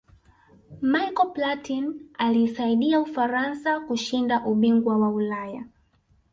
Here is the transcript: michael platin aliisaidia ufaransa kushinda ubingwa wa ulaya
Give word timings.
michael 0.81 1.31
platin 1.35 2.09
aliisaidia 2.17 2.99
ufaransa 2.99 3.79
kushinda 3.79 4.45
ubingwa 4.45 4.97
wa 4.97 5.09
ulaya 5.09 5.65